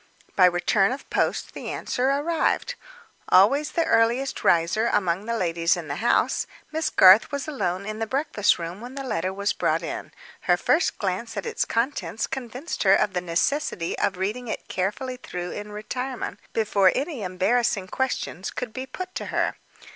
By 0.35 0.45
return 0.47 0.91
of 0.91 1.07
post 1.11 1.53
the 1.53 1.69
answer 1.69 2.09
arrived. 2.09 2.73
Always 3.29 3.73
the 3.73 3.85
earliest 3.85 4.43
riser 4.43 4.87
among 4.87 5.27
the 5.27 5.37
ladies 5.37 5.77
of 5.77 5.87
the 5.87 5.97
house, 5.97 6.47
Miss 6.71 6.89
Garth 6.89 7.31
was 7.31 7.47
alone 7.47 7.85
in 7.85 7.99
the 7.99 8.07
breakfast 8.07 8.57
room 8.57 8.81
when 8.81 8.95
the 8.95 9.03
letter 9.03 9.31
was 9.31 9.53
brought 9.53 9.83
in. 9.83 10.11
Her 10.49 10.57
first 10.57 10.97
glance 10.97 11.37
at 11.37 11.45
its 11.45 11.65
contents 11.65 12.25
convinced 12.25 12.81
her 12.81 12.95
of 12.95 13.13
the 13.13 13.21
necessity 13.21 13.95
of 13.99 14.17
reading 14.17 14.47
it 14.47 14.67
carefully 14.67 15.17
through 15.17 15.51
in 15.51 15.71
retirement, 15.71 16.39
before 16.51 16.91
any 16.95 17.21
embarrassing 17.21 17.85
questions 17.87 18.49
could 18.49 18.73
be 18.73 18.87
put 18.87 19.13
to 19.13 19.25
her. 19.27 19.55